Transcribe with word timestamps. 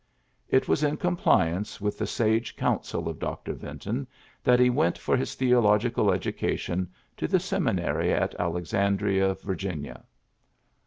It 0.49 0.67
was 0.67 0.81
in 0.83 0.97
compli 0.97 1.55
ance 1.55 1.79
with 1.79 1.99
the 1.99 2.07
sage 2.07 2.55
counsel 2.55 3.07
of 3.07 3.19
Dr. 3.19 3.53
Vinton 3.53 4.07
that 4.43 4.59
he 4.59 4.67
went 4.71 4.97
for 4.97 5.15
his 5.15 5.35
theological 5.35 6.11
education 6.11 6.89
to 7.17 7.27
the 7.27 7.39
Seminary 7.39 8.11
at 8.11 8.33
Alexandria, 8.39 9.35
Vir 9.35 9.55
ginia. 9.55 10.01